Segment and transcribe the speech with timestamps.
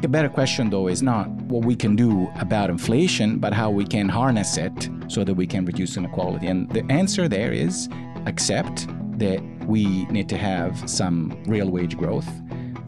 [0.00, 3.84] The better question, though, is not what we can do about inflation, but how we
[3.84, 6.46] can harness it so that we can reduce inequality.
[6.46, 7.88] And the answer there is
[8.24, 8.86] accept
[9.18, 12.28] that we need to have some real wage growth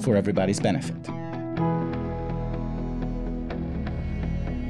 [0.02, 1.04] for everybody's benefit.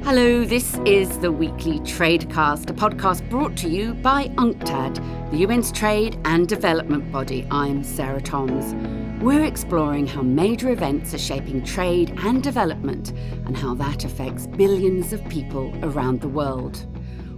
[0.03, 5.71] Hello, this is the weekly Tradecast, a podcast brought to you by UNCTAD, the UN's
[5.71, 7.47] trade and development body.
[7.51, 9.00] I'm Sarah Toms.
[9.21, 13.11] We're exploring how major events are shaping trade and development
[13.45, 16.87] and how that affects billions of people around the world.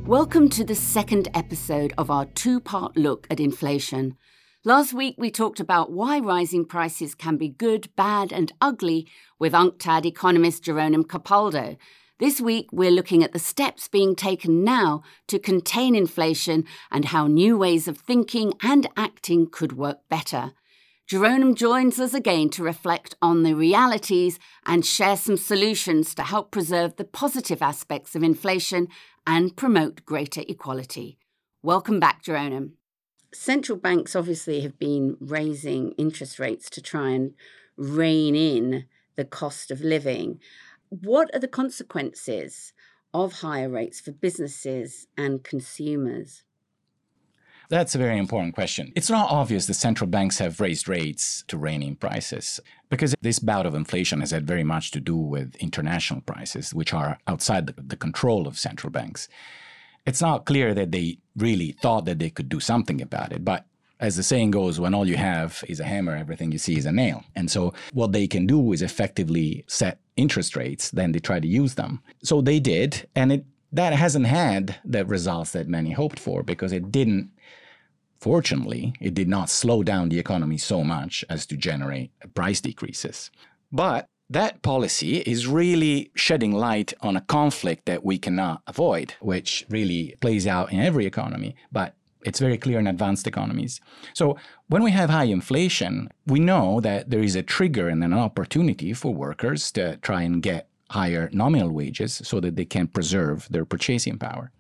[0.07, 4.17] Welcome to the second episode of our two part look at inflation.
[4.63, 9.09] Last week, we talked about why rising prices can be good, bad, and ugly
[9.41, 11.77] with UNCTAD economist Jeronim Capaldo.
[12.21, 17.27] This week, we're looking at the steps being taken now to contain inflation and how
[17.27, 20.53] new ways of thinking and acting could work better.
[21.13, 26.51] Jeronim joins us again to reflect on the realities and share some solutions to help
[26.51, 28.89] preserve the positive aspects of inflation
[29.27, 31.19] and promote greater equality.
[31.63, 32.71] Welcome back, Jeronim.
[33.31, 37.35] Central banks obviously have been raising interest rates to try and
[37.77, 40.41] rein in the cost of living.
[40.89, 42.73] What are the consequences
[43.13, 46.43] of higher rates for businesses and consumers?
[47.73, 48.93] That's a very important question.
[48.95, 53.39] It's not obvious that central banks have raised rates to rein in prices because this
[53.39, 57.67] bout of inflation has had very much to do with international prices, which are outside
[57.67, 59.27] the, the control of central banks.
[60.05, 63.65] It's not clear that they really thought that they could do something about it, but
[64.01, 66.85] as the saying goes, when all you have is a hammer, everything you see is
[66.85, 67.25] a nail.
[67.35, 71.49] And so what they can do is effectively set interest rates, then they try to
[71.49, 72.03] use them.
[72.23, 76.73] So they did, and it that hasn't had the results that many hoped for because
[76.73, 77.31] it didn't
[78.23, 83.33] Fortunately, it did not slow down the economy so much as to generate price decreases.
[83.73, 89.67] But that policy is really shedding light on a conflict that we cannot avoid, which
[89.69, 93.81] really plays out in every economy, but it's very clear in advanced economies.
[94.15, 94.37] So,
[94.69, 98.93] when we have high inflation, we know that there is a trigger and an opportunity
[98.93, 103.65] for workers to try and get higher nominal wages so that they can preserve their
[103.65, 104.53] purchasing power.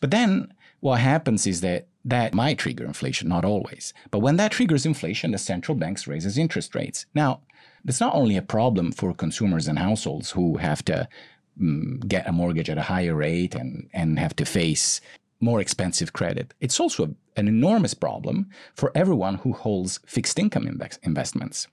[0.00, 3.92] But then what happens is that that might trigger inflation, not always.
[4.10, 7.06] But when that triggers inflation, the central banks raises interest rates.
[7.14, 7.40] Now,
[7.86, 11.08] it's not only a problem for consumers and households who have to
[11.60, 15.00] um, get a mortgage at a higher rate and, and have to face
[15.40, 16.54] more expensive credit.
[16.60, 20.66] It's also an enormous problem for everyone who holds fixed income
[21.02, 21.68] investments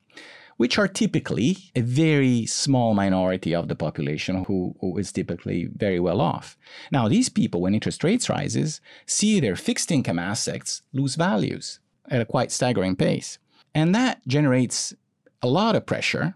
[0.57, 5.99] which are typically a very small minority of the population who, who is typically very
[5.99, 6.57] well off.
[6.91, 11.79] Now, these people, when interest rates rises, see their fixed income assets lose values
[12.09, 13.38] at a quite staggering pace.
[13.73, 14.94] And that generates
[15.41, 16.35] a lot of pressure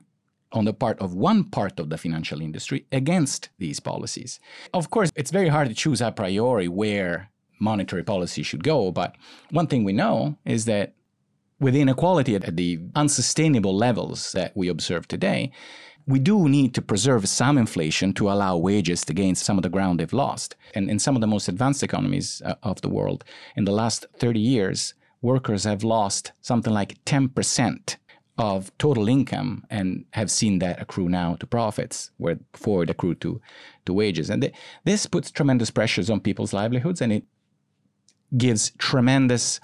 [0.51, 4.39] on the part of one part of the financial industry against these policies.
[4.73, 7.29] Of course, it's very hard to choose a priori where
[7.59, 9.15] monetary policy should go, but
[9.51, 10.93] one thing we know is that
[11.59, 15.51] with inequality at the unsustainable levels that we observe today,
[16.07, 19.69] we do need to preserve some inflation to allow wages to gain some of the
[19.69, 20.55] ground they've lost.
[20.73, 23.23] And in some of the most advanced economies uh, of the world,
[23.55, 27.97] in the last 30 years, workers have lost something like 10%
[28.39, 33.19] of total income and have seen that accrue now to profits, where before it accrued
[33.21, 33.41] to,
[33.85, 34.29] to wages.
[34.29, 34.53] And th-
[34.85, 37.25] this puts tremendous pressures on people's livelihoods and it
[38.35, 39.59] gives tremendous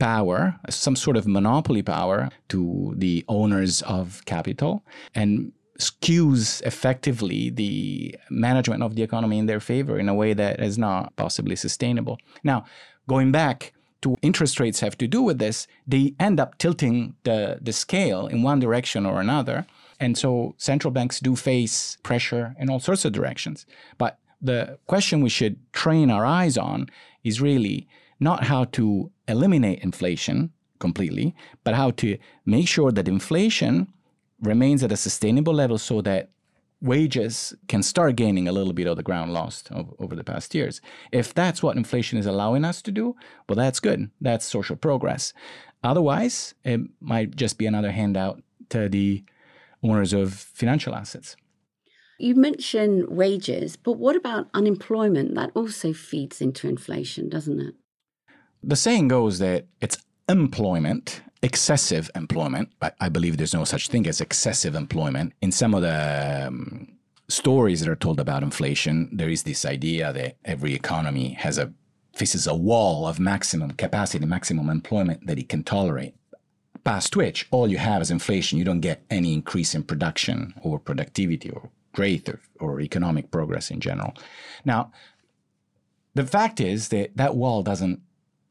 [0.00, 4.82] power, some sort of monopoly power to the owners of capital
[5.14, 10.60] and skews effectively the management of the economy in their favor in a way that
[10.60, 12.18] is not possibly sustainable.
[12.42, 12.64] Now,
[13.08, 13.72] going back
[14.02, 18.26] to interest rates have to do with this, they end up tilting the, the scale
[18.26, 19.66] in one direction or another.
[19.98, 23.66] And so central banks do face pressure in all sorts of directions.
[23.98, 26.88] But the question we should train our eyes on
[27.22, 27.86] is really
[28.18, 33.92] not how to eliminate inflation completely, but how to make sure that inflation
[34.40, 36.30] remains at a sustainable level so that
[36.82, 40.80] wages can start gaining a little bit of the ground lost over the past years.
[41.12, 43.14] If that's what inflation is allowing us to do,
[43.48, 44.10] well, that's good.
[44.20, 45.34] That's social progress.
[45.84, 49.24] Otherwise, it might just be another handout to the
[49.82, 51.36] owners of financial assets.
[52.18, 55.34] You mentioned wages, but what about unemployment?
[55.34, 57.74] That also feeds into inflation, doesn't it?
[58.62, 59.98] The saying goes that it's
[60.28, 62.70] employment, excessive employment.
[62.82, 65.32] I, I believe there's no such thing as excessive employment.
[65.40, 66.88] In some of the um,
[67.28, 71.72] stories that are told about inflation, there is this idea that every economy has a
[72.12, 76.14] faces a wall of maximum capacity, maximum employment that it can tolerate.
[76.84, 78.58] past which all you have is inflation.
[78.58, 83.70] You don't get any increase in production or productivity or growth or, or economic progress
[83.70, 84.14] in general.
[84.64, 84.92] Now,
[86.14, 88.00] the fact is that that wall doesn't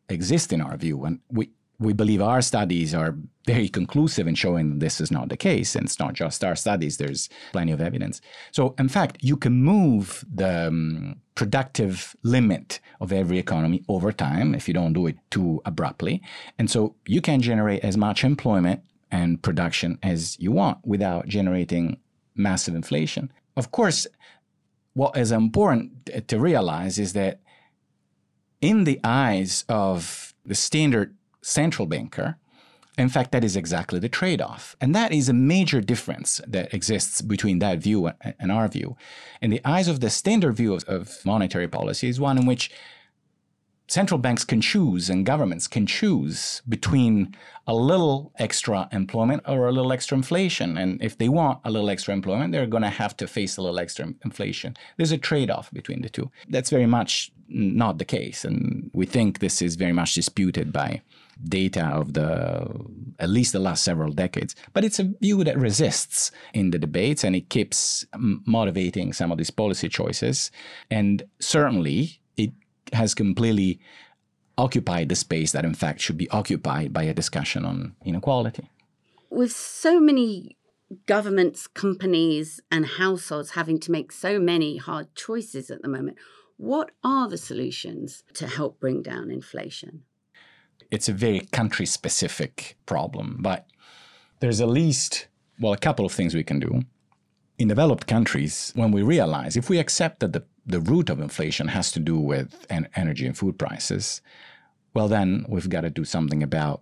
[0.10, 3.16] exist in our view, and we we believe our studies are
[3.46, 5.76] very conclusive in showing this is not the case.
[5.76, 8.20] And it's not just our studies, there's plenty of evidence.
[8.52, 14.54] So, in fact, you can move the um, productive limit of every economy over time
[14.54, 16.22] if you don't do it too abruptly.
[16.58, 21.98] And so you can generate as much employment and production as you want without generating
[22.36, 23.32] massive inflation.
[23.56, 24.06] Of course,
[24.94, 27.40] what is important to realize is that
[28.62, 32.38] in the eyes of the standard central banker,
[32.98, 34.76] in fact, that is exactly the trade off.
[34.82, 38.98] And that is a major difference that exists between that view and our view.
[39.42, 42.70] In the eyes of the standard view of, of, monetary policy, is one in which
[43.90, 49.72] central banks can choose and governments can choose between a little extra employment or a
[49.72, 50.78] little extra inflation.
[50.78, 53.62] And if they want a little extra employment, they're going to have to face a
[53.62, 54.78] little extra inflation.
[54.98, 56.32] There's a trade off between the two.
[56.48, 58.46] That's very much not the case.
[58.46, 61.02] And we think this is very much disputed by
[61.48, 62.68] data of the
[63.18, 64.56] at least the last several decades.
[64.74, 69.38] But it's a view that resists in the debates and it keeps motivating some of
[69.38, 70.52] these policy choices.
[70.92, 72.20] And certainly
[72.94, 73.80] has completely
[74.58, 78.70] occupied the space that in fact should be occupied by a discussion on inequality.
[79.30, 80.58] With so many
[81.06, 86.18] governments, companies, and households having to make so many hard choices at the moment,
[86.58, 90.04] what are the solutions to help bring down inflation?
[90.92, 93.68] it's a very country specific problem, but
[94.40, 95.28] there's at least,
[95.60, 96.82] well, a couple of things we can do.
[97.58, 101.68] In developed countries, when we realize if we accept that the, the root of inflation
[101.70, 104.22] has to do with en- energy and food prices,
[104.94, 106.82] well, then we've got to do something about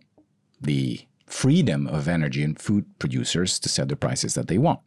[0.61, 4.79] the freedom of energy and food producers to set the prices that they want.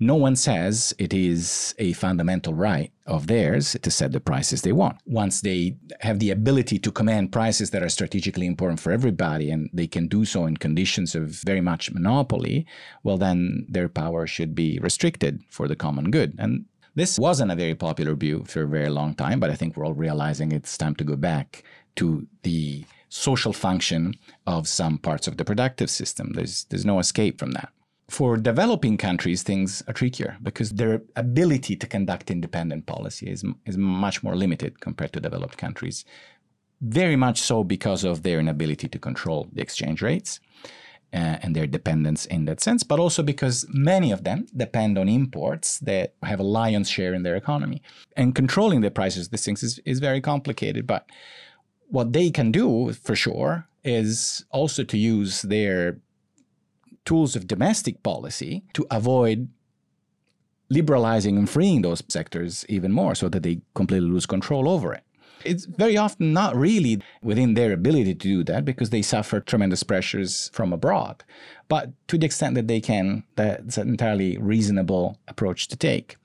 [0.00, 4.70] No one says it is a fundamental right of theirs to set the prices they
[4.70, 4.96] want.
[5.06, 9.68] Once they have the ability to command prices that are strategically important for everybody and
[9.72, 12.64] they can do so in conditions of very much monopoly,
[13.02, 16.36] well, then their power should be restricted for the common good.
[16.38, 19.76] And this wasn't a very popular view for a very long time, but I think
[19.76, 21.64] we're all realizing it's time to go back
[21.96, 24.14] to the social function
[24.46, 26.32] of some parts of the productive system.
[26.34, 27.70] There's, there's no escape from that.
[28.08, 33.76] For developing countries, things are trickier because their ability to conduct independent policy is, is
[33.76, 36.04] much more limited compared to developed countries.
[36.80, 40.40] Very much so because of their inability to control the exchange rates
[41.12, 45.08] uh, and their dependence in that sense, but also because many of them depend on
[45.08, 47.82] imports that have a lion's share in their economy.
[48.16, 50.86] And controlling the prices of these things is, is very complicated.
[50.86, 51.08] But
[51.88, 55.98] what they can do for sure is also to use their
[57.04, 59.48] tools of domestic policy to avoid
[60.68, 65.02] liberalizing and freeing those sectors even more so that they completely lose control over it.
[65.44, 69.82] It's very often not really within their ability to do that because they suffer tremendous
[69.82, 71.24] pressures from abroad.
[71.68, 76.16] But to the extent that they can, that's an entirely reasonable approach to take.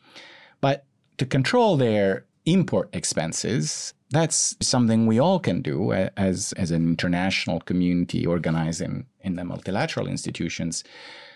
[0.62, 0.86] But
[1.18, 6.88] to control their import expenses, that's something we all can do uh, as, as an
[6.88, 10.84] international community organized in, in the multilateral institutions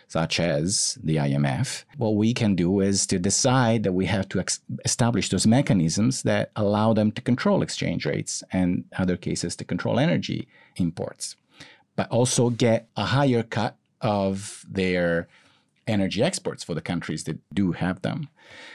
[0.08, 1.84] such as the IMF.
[1.98, 6.24] What we can do is to decide that we have to ex- establish those mechanisms
[6.24, 10.48] that allow them to control exchange rates and other cases to control energy
[10.78, 11.36] imports,
[11.96, 15.28] but also get a higher cut of their
[15.88, 18.30] energy exports for the countries that do have them.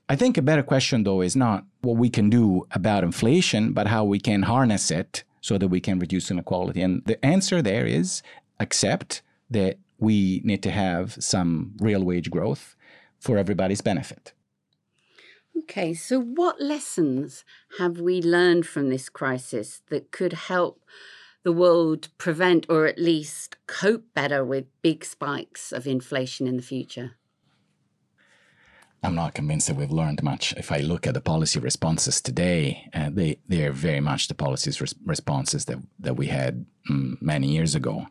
[0.08, 3.86] I think a better question, though, is not what we can do about inflation, but
[3.86, 6.82] how we can harness it so that we can reduce inequality.
[6.82, 8.22] And the answer there is
[8.60, 12.74] accept that we need to have some real wage growth
[13.20, 14.32] for everybody's benefit.
[15.56, 17.44] Okay, so what lessons
[17.78, 20.82] have we learned from this crisis that could help
[21.44, 26.62] the world prevent or at least cope better with big spikes of inflation in the
[26.62, 27.12] future?
[29.04, 30.52] I'm not convinced that we've learned much.
[30.56, 34.34] If I look at the policy responses today, uh, they they are very much the
[34.34, 38.06] policies res- responses that that we had mm, many years ago,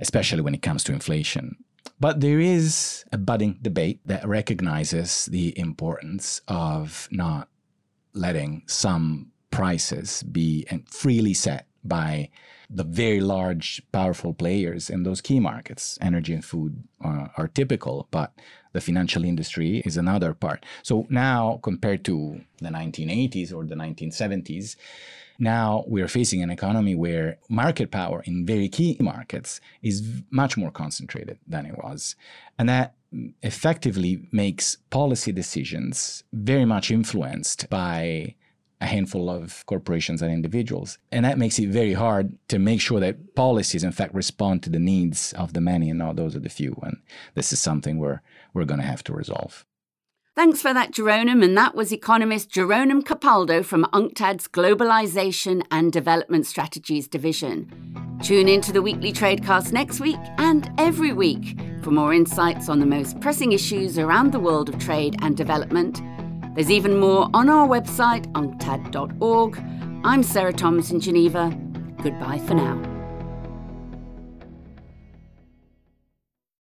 [0.00, 1.56] especially when it comes to inflation.
[1.98, 7.48] But there is a budding debate that recognizes the importance of not
[8.14, 12.30] letting some prices be freely set by
[12.68, 15.98] the very large, powerful players in those key markets.
[16.00, 18.32] Energy and food uh, are typical, but
[18.72, 20.64] the financial industry is another part.
[20.82, 24.76] So now, compared to the 1980s or the 1970s,
[25.40, 30.70] Now we're facing an economy where market power in very key markets is much more
[30.70, 32.14] concentrated than it was.
[32.58, 38.34] And that mm, effectively makes policy decisions very much influenced by
[38.82, 40.98] a handful of corporations and individuals.
[41.10, 44.70] And that makes it very hard to make sure that policies, in fact, respond to
[44.70, 46.78] the needs of the many and not those of the few.
[46.82, 46.98] And
[47.34, 48.20] this is something we're,
[48.54, 49.66] we're going to have to resolve.
[50.40, 51.44] Thanks for that, Jeronim.
[51.44, 58.18] And that was economist Jeronim Capaldo from UNCTAD's Globalization and Development Strategies Division.
[58.22, 62.80] Tune in to the weekly Tradecast next week and every week for more insights on
[62.80, 66.00] the most pressing issues around the world of trade and development
[66.54, 69.62] there's even more on our website, unctad.org.
[70.04, 71.56] I'm Sarah Thomas in Geneva.
[72.02, 72.89] Goodbye for now.